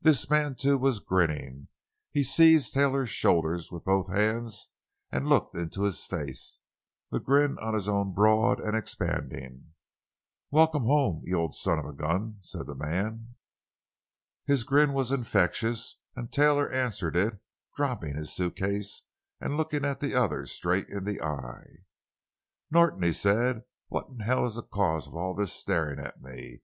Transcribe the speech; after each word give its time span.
This 0.00 0.30
man, 0.30 0.54
too, 0.54 0.78
was 0.78 1.00
grinning. 1.00 1.66
He 2.12 2.22
seized 2.22 2.72
Taylor's 2.72 3.10
shoulders 3.10 3.72
with 3.72 3.82
both 3.84 4.06
hands 4.06 4.68
and 5.10 5.26
looked 5.28 5.56
into 5.56 5.82
his 5.82 6.04
face, 6.04 6.60
the 7.10 7.18
grin 7.18 7.58
on 7.58 7.74
his 7.74 7.88
own 7.88 8.14
broad 8.14 8.60
and 8.60 8.76
expanding. 8.76 9.72
"Welcome 10.52 10.84
home—you 10.84 11.36
old 11.36 11.56
son 11.56 11.80
of 11.80 11.84
a 11.84 11.92
gun!" 11.92 12.36
said 12.42 12.68
the 12.68 12.76
man. 12.76 13.34
His 14.44 14.62
grin 14.62 14.92
was 14.92 15.10
infectious 15.10 15.96
and 16.14 16.30
Taylor 16.32 16.70
answered 16.70 17.16
it, 17.16 17.40
dropping 17.76 18.14
his 18.14 18.32
suitcase 18.32 19.02
and 19.40 19.56
looking 19.56 19.82
the 19.82 20.14
other 20.14 20.46
straight 20.46 20.88
in 20.88 21.02
the 21.02 21.20
eyes. 21.20 21.76
"Norton," 22.70 23.02
he 23.02 23.12
said, 23.12 23.64
"what 23.88 24.06
in 24.10 24.20
hell 24.20 24.46
is 24.46 24.54
the 24.54 24.62
cause 24.62 25.08
of 25.08 25.16
all 25.16 25.34
this 25.34 25.52
staring 25.52 25.98
at 25.98 26.22
me? 26.22 26.60